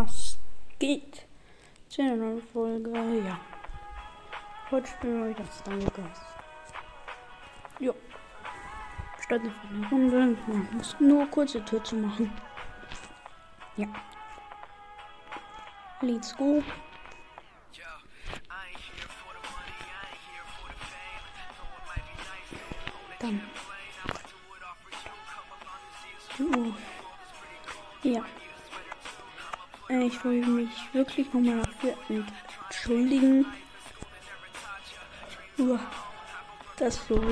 was 0.00 0.38
geht? 0.78 1.26
Zu 1.88 2.02
einer 2.02 2.16
neuen 2.16 2.42
Folge, 2.52 2.90
ja. 3.24 3.40
Heute 4.70 4.86
spielen 4.88 5.28
wir 5.28 5.34
das 5.34 5.64
Gas. 5.64 6.20
Jo. 7.78 7.94
Starten 9.22 9.50
für 9.50 9.74
eine 9.74 9.88
Runde. 9.88 10.36
Man 10.46 10.68
muss 10.76 10.96
nur 11.00 11.26
kurze 11.28 11.64
Tür 11.64 11.82
zu 11.82 11.96
machen. 11.96 12.30
Ja. 13.76 13.86
Let's 16.02 16.36
go. 16.36 16.62
Dann. 23.18 23.40
Ja. 26.38 26.85
Ich 29.88 30.24
will 30.24 30.44
mich 30.46 30.70
wirklich 30.92 31.32
nochmal 31.32 31.62
dafür 31.62 32.24
entschuldigen, 32.68 33.46
dass 36.76 37.06
so 37.06 37.22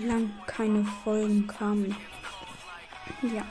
lang 0.00 0.30
keine 0.46 0.84
Folgen 1.04 1.46
kamen. 1.46 1.96
Ja, 3.22 3.44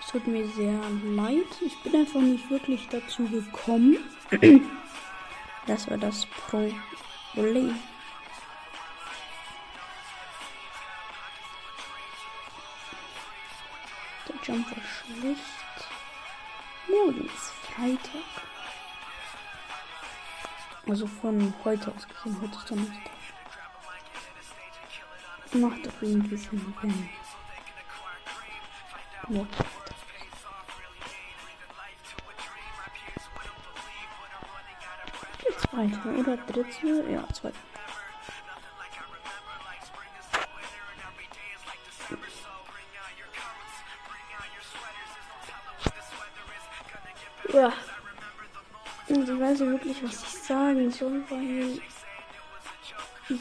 es 0.00 0.06
tut 0.12 0.26
mir 0.26 0.46
sehr 0.48 0.78
leid. 1.04 1.46
Ich 1.64 1.76
bin 1.82 2.00
einfach 2.00 2.20
nicht 2.20 2.48
wirklich 2.48 2.88
dazu 2.88 3.24
gekommen. 3.24 3.98
das 5.66 5.90
war 5.90 5.98
das 5.98 6.26
Problem. 6.26 7.76
Der 14.28 14.36
Jump 14.44 14.70
war 14.70 14.82
schlecht. 14.82 15.40
Morgen 16.88 17.26
ist 17.26 17.59
Freitag. 17.80 18.22
Also 20.86 21.06
von 21.06 21.54
heute 21.64 21.90
aus 21.94 22.06
gesehen, 22.06 22.38
heute 22.42 22.54
ist 22.54 22.70
Donnerstag. 22.70 23.10
Macht 25.54 25.86
doch 25.86 26.02
irgendwie 26.02 26.36
Sinn, 26.36 26.74
wenn 26.82 27.08
morgen 29.34 29.48
Zweite 35.58 36.08
oder 36.18 36.36
dritte? 36.36 37.10
Ja, 37.10 37.26
zweite. 37.32 37.69
Und 47.52 49.28
ich 49.28 49.40
weiß 49.40 49.60
nicht 49.60 49.70
wirklich, 49.72 50.02
was 50.04 50.22
ich 50.22 50.42
sagen 50.42 50.90
soll, 50.90 51.24
weil 51.28 51.80
ich 53.28 53.40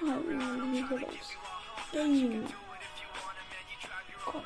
habe 0.00 0.24
soll 0.88 0.98
das 0.98 1.28
gehen? 1.92 2.46
Gott. 4.24 4.44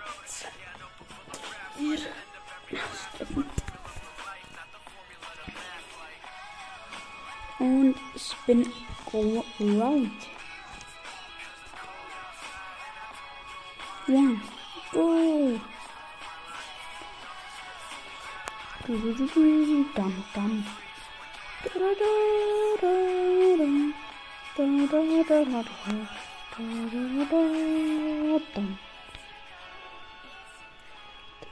Hier. 1.79 1.99
Und 7.59 7.97
ich 8.15 8.37
bin 8.47 8.73
go 9.11 9.45
around. 9.59 10.13
Ja. 14.07 14.41
Go. 14.93 15.61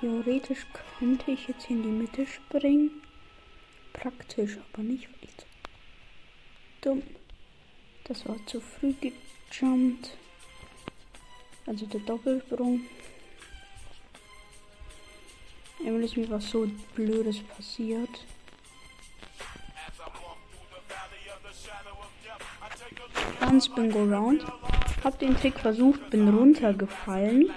Theoretisch 0.00 0.66
könnte 0.98 1.30
ich 1.30 1.48
jetzt 1.48 1.68
in 1.68 1.82
die 1.82 1.88
Mitte 1.88 2.26
springen. 2.26 3.02
Praktisch, 3.92 4.56
aber 4.72 4.82
nicht, 4.82 5.06
weil 5.08 5.28
ich 5.28 5.36
zu 5.36 5.46
dumm. 6.80 7.02
Das 8.04 8.26
war 8.26 8.36
zu 8.46 8.62
früh 8.62 8.94
gejumpt. 8.94 10.16
Also 11.66 11.84
der 11.84 12.00
Doppelsprung. 12.00 12.86
Ist 15.78 16.16
mir 16.16 16.30
was 16.30 16.50
so 16.50 16.68
Blödes 16.94 17.40
passiert. 17.40 18.08
Dann 23.40 23.60
Spin 23.60 23.90
Go 23.90 24.04
Round. 24.04 24.44
Hab 25.02 25.18
den 25.18 25.36
Trick 25.36 25.58
versucht, 25.58 26.10
bin 26.10 26.28
runtergefallen. 26.28 27.50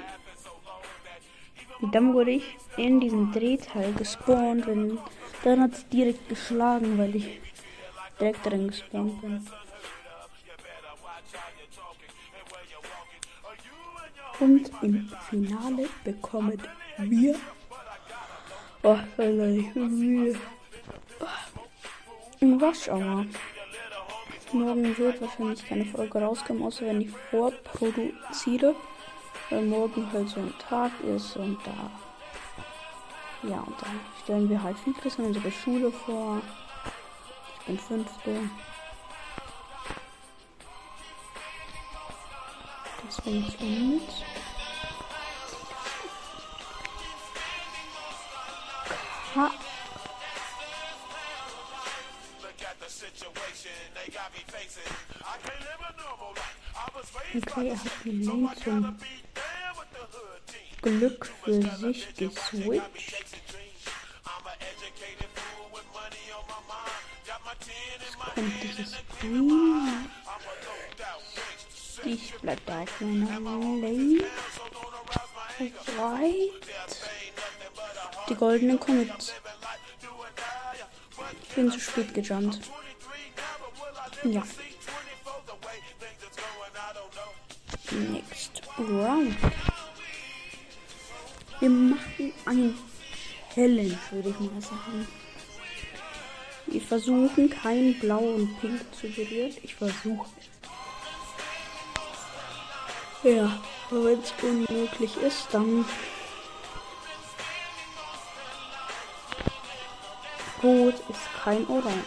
Und 1.81 1.95
dann 1.95 2.13
wurde 2.13 2.31
ich 2.31 2.57
in 2.77 2.99
diesem 2.99 3.31
Drehteil 3.31 3.93
gespawnt. 3.93 4.67
Und 4.67 4.99
dann 5.43 5.61
hat 5.61 5.73
es 5.73 5.87
direkt 5.89 6.27
geschlagen, 6.27 6.97
weil 6.97 7.15
ich 7.15 7.39
direkt 8.19 8.45
drin 8.45 8.67
gespawnt 8.67 9.21
bin. 9.21 9.47
Und 14.39 14.71
im 14.81 15.11
Finale 15.29 15.87
bekommen 16.03 16.61
wir 16.97 17.35
Oh, 18.81 18.97
ich 19.17 19.75
müde. 19.75 20.39
Ein 22.41 22.61
Rush 22.61 22.87
Hour. 22.87 23.25
Morgen 24.53 24.97
wird 24.97 25.21
wahrscheinlich 25.21 25.67
keine 25.67 25.85
Folge 25.85 26.21
rauskommen, 26.21 26.63
außer 26.63 26.85
wenn 26.85 27.01
ich 27.01 27.09
vorproduziere. 27.29 28.73
Weil 29.49 29.65
morgen 29.65 30.09
halt 30.13 30.29
so 30.29 30.39
ein 30.39 30.53
Tag 30.57 30.91
ist 31.03 31.35
und 31.35 31.57
da. 31.65 31.91
Ja, 33.49 33.59
und 33.59 33.81
dann 33.81 33.99
stellen 34.23 34.49
wir 34.49 34.63
halt 34.63 34.77
Features 34.79 35.19
an 35.19 35.25
unsere 35.25 35.51
Schule 35.51 35.91
vor. 35.91 36.41
Ich 37.59 37.65
bin 37.65 37.79
fünfte. 37.79 38.49
Das 43.05 43.21
bringe 43.21 43.39
ich 43.39 43.59
mit. 43.59 44.09
Ha. 49.35 49.51
Okay, 57.35 57.67
er 57.67 57.77
hat 57.77 58.05
den 58.05 58.21
Link 58.21 58.63
zum 58.63 58.97
Glück 60.81 61.31
für 61.43 61.61
sich 61.61 62.15
geswitcht. 62.15 62.81
Jetzt 67.95 68.17
kommt 68.35 68.63
dieses 68.63 68.95
Green. 69.19 70.09
Ich 72.05 72.33
bleib 72.41 72.65
da 72.65 72.81
auf 72.81 73.01
meiner 73.01 73.39
Lane. 73.39 74.23
Right. 75.59 76.51
Die 78.29 78.35
goldenen 78.35 78.79
Commits. 78.79 79.33
Ich 81.43 81.55
bin 81.55 81.69
zu 81.69 81.79
spät 81.79 82.13
gejumpt. 82.13 82.59
Ja. 84.23 84.43
Next 87.91 88.61
round. 88.77 89.35
Wir 91.59 91.69
machen 91.69 92.33
einen 92.45 92.77
Challenge, 93.53 93.99
würde 94.11 94.29
ich 94.29 94.39
mal 94.39 94.61
sagen. 94.61 95.07
Wir 96.67 96.81
versuchen 96.81 97.49
kein 97.49 97.99
Blau 97.99 98.19
und 98.19 98.61
Pink 98.61 98.81
zu 98.93 99.09
berühren. 99.09 99.53
Ich 99.61 99.75
versuche. 99.75 100.29
Ja, 103.21 103.51
aber 103.91 104.05
wenn 104.05 104.19
es 104.21 104.33
unmöglich 104.41 105.17
ist, 105.17 105.47
dann 105.51 105.85
Rot 110.63 110.95
ist 111.09 111.43
kein 111.43 111.67
Orange. 111.67 112.05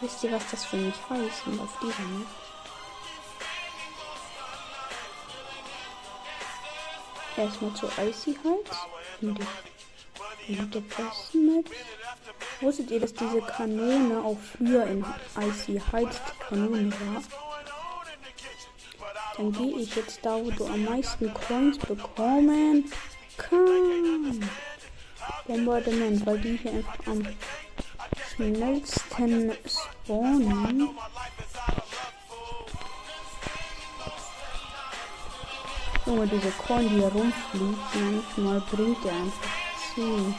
Wisst 0.00 0.24
ihr, 0.24 0.32
was 0.32 0.50
das 0.50 0.64
für 0.64 0.76
mich 0.76 0.94
heißt? 1.10 1.46
Und 1.46 1.60
auf 1.60 1.78
dieser 1.82 2.02
Map? 2.02 2.26
Erstmal 7.36 7.74
zu 7.74 7.86
Icy 7.86 8.38
Heights. 8.42 8.78
In 9.20 9.34
die, 9.34 9.46
in 10.58 10.70
der 10.70 10.80
besten 10.80 11.46
Map. 11.46 11.70
Wusstet 12.60 12.90
ihr, 12.90 13.00
dass 13.00 13.14
diese 13.14 13.40
Kanone 13.40 14.22
auch 14.22 14.38
früher 14.38 14.86
in 14.86 15.04
Icy 15.38 15.80
Heights 15.92 16.20
die 16.26 16.44
Kanone 16.44 16.92
war? 16.92 17.22
Dann 19.36 19.52
gehe 19.52 19.78
ich 19.78 19.94
jetzt 19.96 20.24
da, 20.24 20.36
wo 20.36 20.50
du 20.50 20.66
am 20.66 20.84
meisten 20.84 21.32
Coins 21.32 21.78
bekommen 21.78 22.90
kannst. 23.36 24.40
Bombardement, 25.46 26.26
weil 26.26 26.38
die 26.38 26.56
hier 26.56 26.72
einfach 26.72 27.06
am 27.06 27.26
schnellsten 28.34 29.52
spawnen. 29.66 30.90
Junge, 36.06 36.26
diese 36.26 36.50
Korn, 36.50 36.88
die 36.88 36.96
hier 36.96 37.08
rumfliegt, 37.08 38.36
manchmal 38.36 38.60
bringt 38.70 39.04
der 39.04 39.12
einfach 39.12 39.59
zu. 39.94 40.34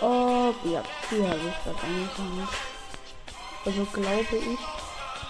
Oh, 0.00 0.54
ja, 0.64 0.82
die 1.10 1.22
habe 1.26 1.38
ich 1.38 1.64
gerade 1.64 1.86
angesammelt. 1.86 2.48
Also 3.64 3.84
glaube 3.92 4.36
ich, 4.36 4.58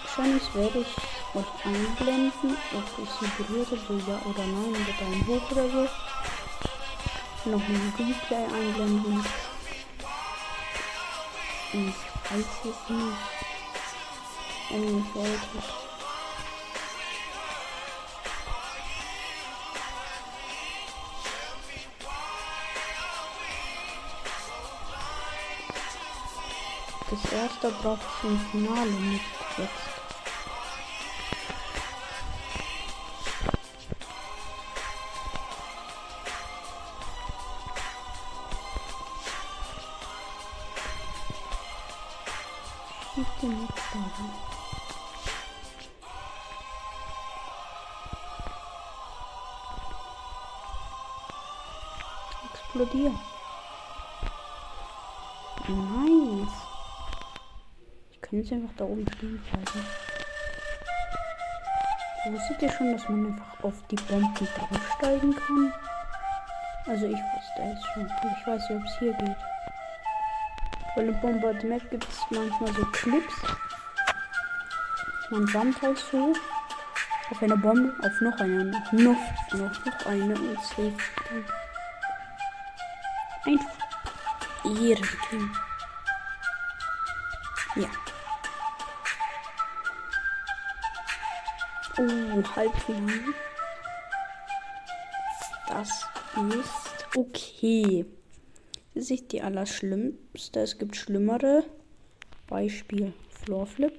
wahrscheinlich 0.03 0.55
werde 0.55 0.79
ich 0.79 1.35
euch 1.35 1.65
einblenden, 1.65 2.57
ob 2.73 3.03
ich 3.03 3.09
sie 3.19 3.43
berührt 3.43 3.67
habe, 3.69 4.01
ja 4.07 4.19
oder 4.29 4.45
nein, 4.45 4.75
oder 4.75 4.93
Daumen 4.99 5.27
hoch 5.27 5.51
oder 5.51 5.69
so 5.69 5.89
noch 7.45 7.59
ein 7.59 7.93
Replay 7.97 8.45
einblenden. 8.45 9.25
Ich 11.73 11.95
weiß 12.29 12.45
es 12.65 12.89
nicht. 12.89 13.17
Wenn 14.69 15.05
Das 27.11 27.33
erste 27.33 27.69
braucht 27.71 27.99
ich 28.23 28.29
im 28.29 28.39
Finale 28.39 28.89
nicht 28.89 29.25
jetzt. 29.57 29.91
explodieren. 52.73 53.19
Nice. 55.67 56.10
Kann 58.31 58.39
jetzt 58.39 58.53
einfach 58.53 58.73
da 58.77 58.85
oben 58.85 59.05
stehen 59.17 59.43
bleiben. 59.43 59.85
Wusstet 62.29 62.61
ihr 62.61 62.71
schon, 62.71 62.93
dass 62.93 63.09
man 63.09 63.25
einfach 63.25 63.63
auf 63.63 63.73
die 63.89 63.95
Bomben 63.97 64.47
draufsteigen 64.55 65.35
kann? 65.35 65.73
Also 66.87 67.07
ich 67.07 67.11
wusste 67.11 67.61
es 67.61 67.85
schon. 67.87 68.05
Ich 68.05 68.47
weiß 68.47 68.69
nicht, 68.69 68.79
ob 68.79 68.85
es 68.85 68.99
hier 68.99 69.13
geht. 69.15 69.35
Weil 70.95 71.09
im 71.09 71.19
Bombardment 71.19 71.89
gibt 71.89 72.07
es 72.07 72.19
manchmal 72.29 72.73
so 72.73 72.85
Clips. 72.93 73.33
Man 75.29 75.45
jumpt 75.47 75.81
halt 75.81 75.97
so 75.97 76.31
auf 77.31 77.43
eine 77.43 77.57
Bombe, 77.57 77.93
auf 78.01 78.21
noch 78.21 78.39
eine, 78.39 78.63
noch, 78.63 78.91
noch, 78.93 79.85
noch 79.85 80.05
eine 80.05 80.35
und 80.35 80.63
safe. 80.63 80.93
Einfach 83.45 83.75
Ehrenkind. 84.63 85.51
Ja. 87.75 87.89
Oh, 92.01 92.55
Halbfinale. 92.55 93.35
Das 95.67 95.87
ist 96.55 97.15
okay. 97.15 98.05
Das 98.95 99.11
ist 99.11 99.31
die 99.31 99.41
allerschlimmste. 99.41 100.61
Es 100.61 100.79
gibt 100.79 100.95
schlimmere. 100.95 101.63
Beispiel 102.47 103.13
Floorflip. 103.29 103.93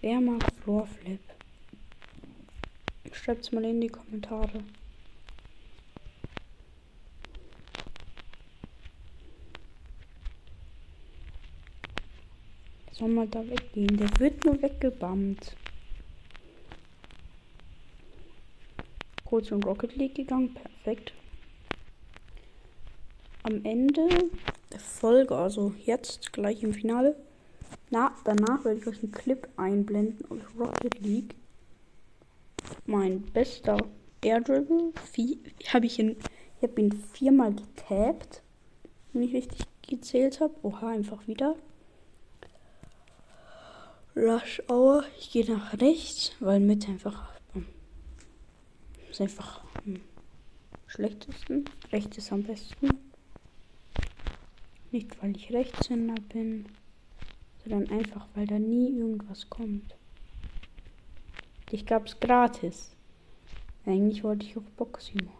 Wer 0.00 0.20
mag 0.20 0.44
Floorflip? 0.62 1.20
Es 3.10 3.52
mal 3.52 3.64
in 3.64 3.80
die 3.80 3.88
Kommentare. 3.88 4.62
Soll 13.02 13.10
mal 13.10 13.26
da 13.26 13.40
weggehen? 13.40 13.96
Der 13.96 14.08
wird 14.20 14.44
nur 14.44 14.62
weggebammt. 14.62 15.56
Kurz 19.24 19.50
in 19.50 19.60
Rocket 19.64 19.96
League 19.96 20.14
gegangen. 20.14 20.54
Perfekt. 20.54 21.12
Am 23.42 23.64
Ende 23.64 24.08
der 24.72 24.78
Folge, 24.78 25.34
also 25.34 25.74
jetzt 25.84 26.32
gleich 26.32 26.62
im 26.62 26.72
Finale. 26.72 27.16
Na, 27.90 28.14
danach 28.22 28.64
werde 28.64 28.78
ich 28.78 28.86
euch 28.86 29.02
einen 29.02 29.10
Clip 29.10 29.48
einblenden 29.56 30.24
aus 30.30 30.40
Rocket 30.56 31.00
League 31.00 31.34
mein 32.86 33.22
bester 33.22 33.78
Airdribble. 34.24 34.92
Habe 35.72 35.86
ich 35.86 35.98
ihn, 35.98 36.14
ich 36.56 36.62
habe 36.62 36.80
ihn 36.80 36.92
viermal 37.12 37.52
getappt, 37.52 38.44
wenn 39.12 39.24
ich 39.24 39.34
richtig 39.34 39.66
gezählt 39.88 40.38
habe. 40.38 40.54
Oha, 40.62 40.90
einfach 40.90 41.26
wieder. 41.26 41.56
Rush 44.14 44.62
Hour. 44.68 45.04
Ich 45.18 45.30
gehe 45.30 45.50
nach 45.50 45.72
rechts, 45.80 46.32
weil 46.40 46.60
mit 46.60 46.86
einfach 46.86 47.30
ähm, 47.54 47.66
ist 49.10 49.22
einfach 49.22 49.62
am 49.86 50.00
schlechtesten. 50.86 51.64
Rechts 51.90 52.18
ist 52.18 52.30
am 52.30 52.42
besten. 52.42 52.90
Nicht 54.90 55.22
weil 55.22 55.34
ich 55.34 55.50
Rechtshänder 55.50 56.20
bin, 56.28 56.66
sondern 57.64 57.90
einfach 57.90 58.26
weil 58.34 58.46
da 58.46 58.58
nie 58.58 58.90
irgendwas 58.90 59.48
kommt. 59.48 59.94
Ich 61.70 61.86
gab's 61.86 62.20
gratis. 62.20 62.94
Eigentlich 63.86 64.22
wollte 64.22 64.44
ich 64.44 64.58
auf 64.58 64.64
Boximon. 64.76 65.32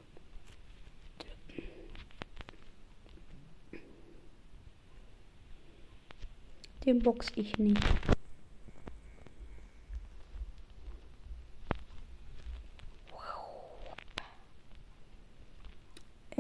Den 6.87 7.01
box 7.01 7.31
ich 7.37 7.59
nicht. 7.59 7.79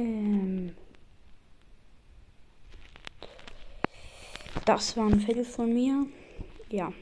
Ähm. 0.02 0.74
Das 4.64 4.96
war 4.96 5.06
ein 5.06 5.20
Viertel 5.20 5.44
von 5.44 5.72
mir. 5.72 6.06
Ja. 6.70 6.92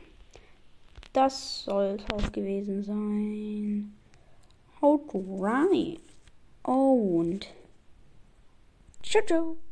Das 1.13 1.65
soll 1.65 1.99
es 1.99 2.05
auch 2.13 2.33
gewesen 2.33 2.83
sein. 2.83 3.95
Haut 4.81 5.03
rein. 5.15 5.99
Und 6.63 7.47
ciao, 9.03 9.25
ciao. 9.27 9.70